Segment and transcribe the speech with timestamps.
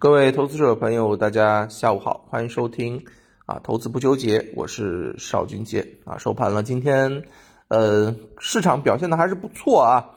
[0.00, 3.04] 各位投资者朋友，大家下午好，欢迎收听
[3.46, 6.18] 啊，投资不纠结，我是邵军杰啊。
[6.18, 7.24] 收盘了，今天
[7.66, 10.10] 呃，市场表现的还是不错啊，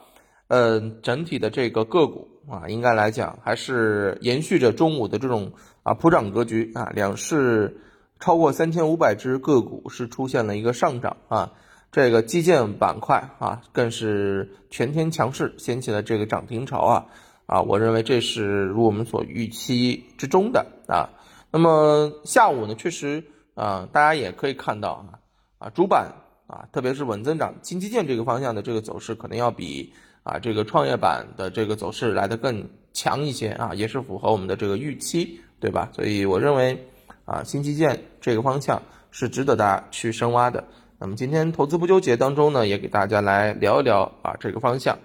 [0.46, 5.50] 呃，整体的这个个股啊，应该来讲还是延续着中午的这种
[5.82, 7.80] 啊普涨格局啊，两市
[8.20, 11.54] 超过三千五百只个股是出现了一个上涨啊，
[11.90, 17.06] 这个基建板块啊更是全天强势，掀起了这个涨停潮啊。
[17.46, 21.10] 啊，我认为这是如我们所预期之中的啊。
[21.50, 23.24] 那么下午呢，确实
[23.54, 25.18] 啊，大家也可以看到啊，
[25.58, 26.12] 啊主板
[26.46, 29.92] 啊，特别是稳增长、新基建这个方向的这个走势，可能要比
[30.22, 35.90] 啊这个创业板的这个走势来的更强一些啊，也是符合我们的这个预期，对吧？
[35.92, 36.86] 所以我认为
[37.24, 40.64] 啊，新基建这个方向是值得大家去深挖的。
[40.98, 44.98] 那么今天投资不纠结当中呢，也给大家来聊一聊啊这个方向。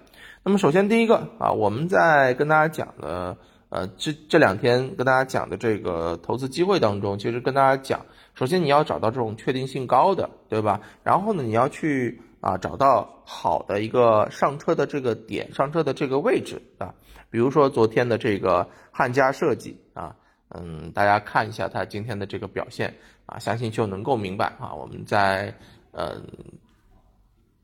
[0.44, 3.36] 那么首先第一个啊，我们在跟大家讲的
[3.68, 10.80] 呃这这两天跟大家讲的这个投资机会当中，其实跟大家讲，首先你要找到这种确定性高的，对吧？
[11.02, 16.94] 然后呢，你要去啊找到好的一个上车的这个点，上车的这个位置啊，
[17.30, 20.16] 比如说昨天的这个汉家设计啊，
[20.50, 22.94] 嗯，大家看一下它今天的这个表现
[23.26, 25.52] 啊，相信就能够明白啊，我们在
[25.92, 26.24] 嗯。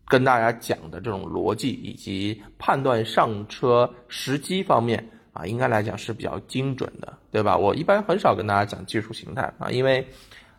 [0.07, 7.57] 跟大家讲的这种逻辑以及判断上车时机方面啊，应该来讲是比较精准的，对吧？
[7.57, 10.07] 我一般很少跟大家讲技术形态啊，因为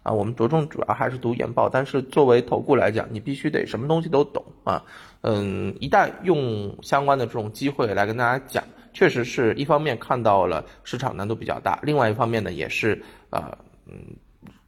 [0.04, 1.70] 啊，我们着重主要还是读研报。
[1.70, 4.84] 但是作为投顾来讲，你必须得什么东西都懂啊。
[5.22, 13.58] 嗯，一旦用相关的这种机会来跟大家讲，确实是一方面看到了市场难度比较大，另外一方面呢，也是啊，
[13.88, 14.16] 嗯。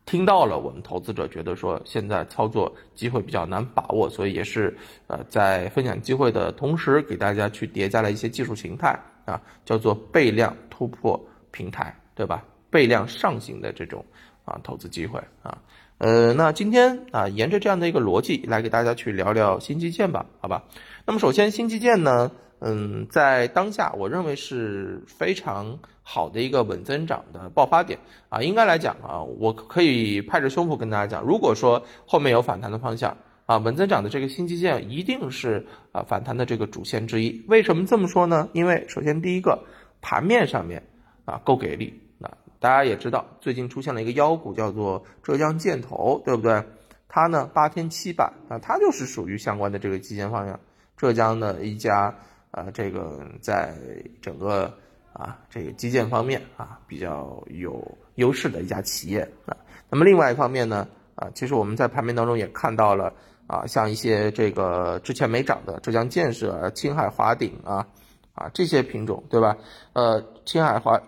[0.07, 4.75] 听到了，我们投资者觉得说现在操作机会比较难把握，所以也是
[5.07, 12.41] 呃在分享机会的同时，给大家去叠加了一些技术形态啊，叫做倍量突破平台，对吧？
[12.69, 14.03] 倍量上行的这种
[14.45, 15.57] 啊投资机会啊，
[15.97, 20.63] 呃，那今天啊沿着这样的一个逻辑来给大家去聊聊新基建吧，好吧？
[21.05, 22.31] 那么首先新基建呢。
[22.59, 28.41] 嗯，在当下，我认为是非常好的一个稳增长的爆发点啊。
[28.41, 37.45] 应该来讲啊，我可以拍着胸脯跟大家讲，如果说后面有反弹的方向啊，稳增长的这个新基建一定是啊反弹的这个主线之一。
[37.47, 38.49] 为什么这么说呢？
[38.53, 39.63] 因为首先第一个，
[40.01, 40.81] 盘面上面
[41.25, 42.01] 啊够给力。
[42.19, 46.63] 啊大家也知道，最近出现了一个妖股，叫做浙江建投，对不对？
[47.07, 50.59] 它呢八天七板啊，它就是属于相关的这个基建方向，
[50.97, 52.15] 浙江的一家。
[52.51, 53.75] 啊，这个在
[54.21, 54.73] 整个
[55.13, 59.55] 啊这个基建方面啊比较有优势的一家企业啊。
[59.89, 63.13] 那么另外一方面呢，啊，其实我们在盘面当中也看到了
[63.47, 67.87] 啊，像一些这个之前没涨的浙江建设、青海华鼎啊
[68.33, 69.57] 啊这些品种，对吧？
[69.93, 71.01] 呃，青海华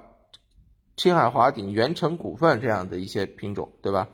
[0.96, 4.08] 青海华鼎、元成股份这样的一些品种，对吧？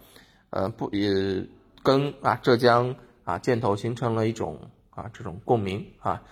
[0.51, 1.47] 呃，不也
[1.83, 6.23] 跟啊浙江啊建投形成了一种啊这种共鸣啊。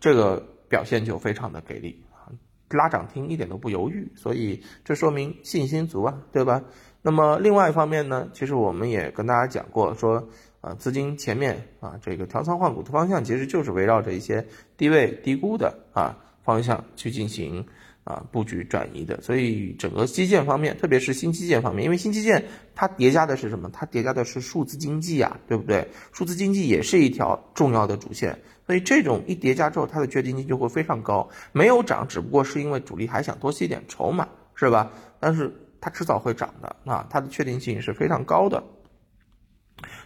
[0.00, 2.30] 这个表现就非常的给力啊，
[2.70, 6.62] 拉涨停一点都不犹豫，所以这说明信心足啊，对吧？
[7.02, 10.28] 那么另外一方面呢，其实我们也跟大家讲过，说
[10.60, 14.46] 啊资金前面啊这个调仓换股的方向，其实就是围绕着一些
[14.76, 17.66] 低位低估的啊方向去进行。
[18.02, 23.70] 啊，布局转移的，所以整个基建方面，特别是新基建方面，因为新基建它叠加的是什么？
[23.72, 25.86] 它叠加的是数字经济啊，对不对？
[26.10, 28.40] 数字经济也是一条重要的主线，
[28.70, 31.28] 所以这种一叠加之后，它的确定性就会非常高。
[31.50, 34.92] 没有涨，只不过是因为主力还想多吸点筹码，是吧？
[35.18, 38.62] 但是它迟早会涨的啊，它的确定性是非常高的。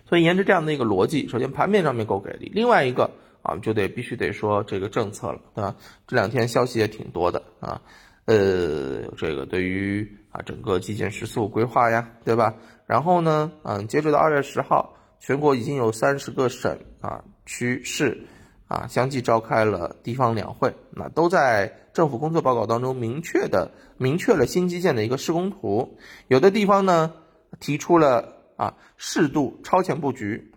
[0.09, 3.11] 所以沿着这样的一个逻辑，首先盘面上面够给力，另外一个。
[3.43, 5.77] 啊，就得必须得说这个政策了，对吧？
[6.07, 7.83] 这两天消息也挺多的啊，
[8.25, 12.55] 呃，这个对于啊整个基建“十四五”规划呀，对吧？
[12.87, 18.19] 然后呢，嗯，截止到二月十号，全国已经有三十个省啊、区市
[18.75, 25.97] 啊相继召开了地方两会，那都在政府工作报告当中明确的明确了新基建的一个施工图，
[26.27, 27.13] 有的地方呢
[27.60, 30.51] 提出了啊适度超前布局。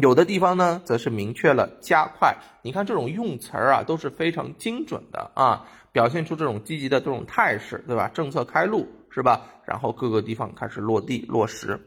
[0.00, 2.36] 有的地方呢，则是明确了加快。
[2.62, 8.08] 你看这种用词儿啊，都是非常精准的啊，表现出这种积极的这种态势，对吧？
[8.08, 9.46] 政策开路是吧？
[9.66, 11.80] 然后各个地方开始落地落实。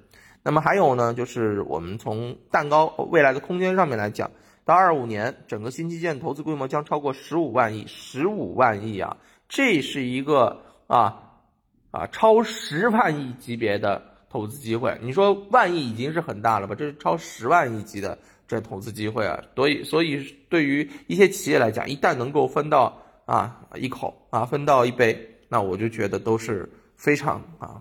[0.43, 4.31] 那么还有呢，就是我们从蛋糕未来的空间上面来讲，
[4.65, 9.17] 到二五年，整个新基建投资规模将超过十五万亿，十五万亿啊，
[9.47, 11.21] 这是一个啊
[11.91, 14.13] 啊超十万亿级别的。
[14.33, 16.73] 投资机会，你说万亿已经是很大了吧？
[16.73, 18.17] 这是超十万亿级的
[18.47, 19.39] 这投资机会啊！
[19.55, 25.15] 所以，所以对于一些企业来讲，一旦能够分到啊一口啊分到一杯，
[25.49, 27.79] 那我就觉得都是非常啊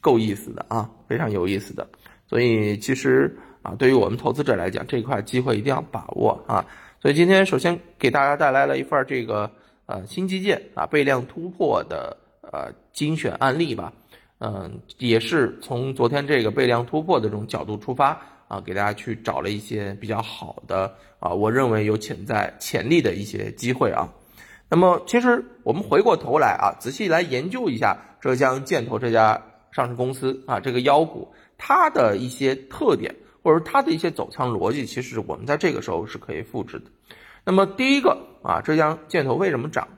[0.00, 1.88] 够意思的啊，非常有意思的。
[2.26, 6.66] 所以其实啊，对于我们投资者来讲，这块机会一定要把握啊。
[7.00, 9.50] 所以今天首先给大家带来了一份这个
[9.86, 13.92] 呃新基建啊倍量突破的呃精选案例吧。
[14.38, 24.12] 嗯，也是从昨天这个倍量突破的这种角度出发啊，给大家去找了一些比较好的啊，我认为有潜在潜力的一些机会啊。
[24.68, 36.86] 那么，其实我们回过头来啊，仔细来研究一下浙江建投这家上市公司啊，这个妖股它的一些特点，或者它的一些走仓逻辑，其实我们在这个时候是可以复制的。
[37.44, 39.88] 那么，第一个啊，浙江建投为什么涨？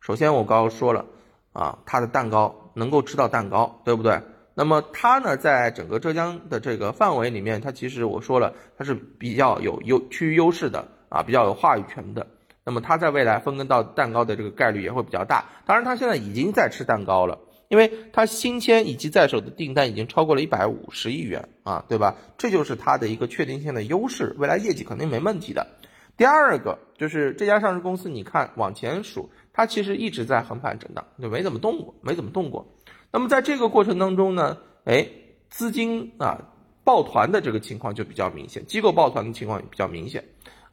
[0.00, 1.06] 首先我刚刚说了
[1.52, 2.60] 啊，它的蛋糕。
[2.76, 4.20] 能够吃到蛋糕，对不对？
[4.56, 12.26] 那么它呢，在整个浙江的这个范围里面，它其实我说了，它是比较有优区域优势的啊，比较有话语权的。
[12.64, 15.44] 那么它在未来分羹到蛋糕的这个概率也会比较大。
[15.66, 17.38] 当然，它现在已经在吃蛋糕了，
[17.74, 22.14] 因为它新签以及在手的订单已经超过了一百五十亿元啊，对吧？
[22.38, 25.66] 这就是它的一个确定性的优势，未来业绩肯定没问题的。
[26.16, 29.28] 第二个就是这家上市公司，你看往前数。
[29.52, 32.72] 它其实一直在横盘震荡，就没怎么动过，没怎么动过。
[33.10, 35.08] 那么在这个过程当中呢，哎，
[35.50, 36.52] 资金啊
[36.84, 40.22] 抱团的这个情况就比较明显，机构抱团的情况也比较明显。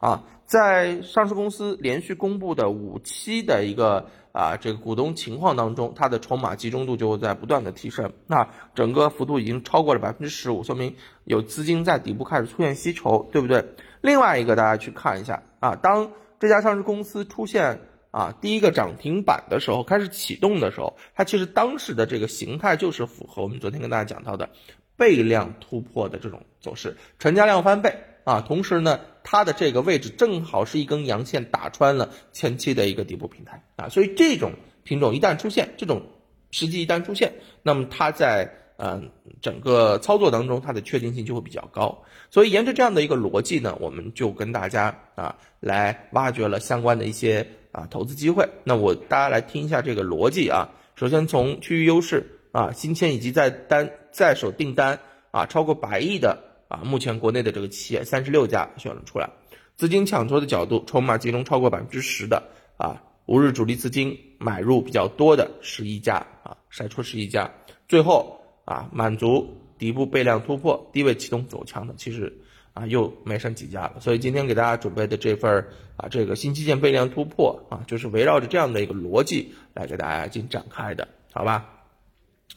[0.02, 8.12] 啊，在上市公司连续公布的五期的一个啊这个股东情况当中，它的筹码集中度就会在不断的提升。
[8.26, 13.64] 那整个幅度已经超过了百分之十五，说明有资金在底部开始出现吸筹，对不对？
[14.00, 16.10] 另外一个大家去看一下啊，当
[16.40, 17.80] 这家上市公司出现。
[18.12, 24.50] 啊，第一个涨停板的时候开始启动的时候，它其实当时的这个形态就是符合我们昨天跟大家讲到的
[24.98, 34.52] 倍量突破的这种走势，成交量翻倍啊，同时呢，它的这个位置正好是一根阳线打穿了前期的一个底部平台啊，所以这种
[34.84, 36.02] 品种一旦出现，这种
[36.50, 37.32] 时机一旦出现，
[37.62, 39.10] 那么它在嗯
[39.40, 47.46] 整个操作当中它的确定性就会比较高，所以沿着这样的一个逻辑呢，我们就跟大家啊来挖掘了相关的一些。
[47.72, 50.68] 啊，投资机会，那我大家来听一下这个逻辑啊。
[50.94, 59.28] 首先从区域优势啊，新签以及在单在手订单啊超过百亿的啊，目前国内的这个企业三十六家选了出来。
[59.76, 62.42] 资金抢筹的角度，筹码集中超过百分之十的
[62.78, 67.50] 啊，五日主力资金买入比较多的十一家啊，筛出十一家。
[67.86, 72.38] 最后啊，满足底部倍量突破、低位启动走强的，其实。
[72.74, 75.66] 啊，又没剩几家了，所以今天给大家准备的这份
[75.98, 81.81] 啊，这个新基建倍量突破啊，就是围绕着这样的一个逻辑来给大家进行展开的，好吧？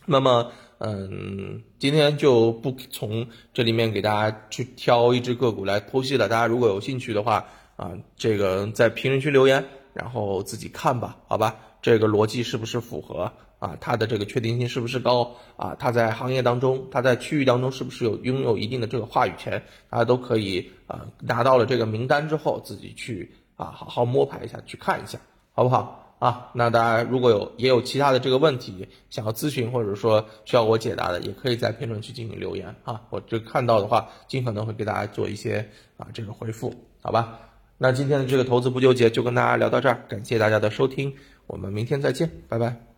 [0.05, 7.45] 那么，嗯，今天就不从这里面给大家去挑一只个股来剖析了，大家如果有兴趣的话
[7.75, 11.55] 啊，这个在评论区留言，然后自己看吧，好吧？
[11.81, 13.31] 这个逻辑是不是符合？
[13.57, 15.75] 啊，它的这个确定性是不是高啊？
[15.79, 19.63] 它在行业当中，它在区域当中是不是有拥有一定的这个话语权？
[19.89, 25.17] 大家都可以啊，拿到了这个名单之后，自己去啊好好摸排一下，去看一下，
[25.53, 26.51] 好不好啊？
[26.53, 37.39] 那大家如果有也有其他的这个问题想要咨询，或者说需要我解答的，也可以在评论区进行留言啊，我这看到的话，尽可能会给大家做一些啊这个回复，好吧？
[37.77, 41.15] 那今天的这个投资不纠结就跟大家聊到这儿，感谢大家的收听，
[41.45, 42.94] 我们明天再见，拜拜。